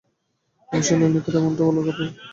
[0.69, 2.05] অবশ্য লিনেকার এমনটা বলারই কথা।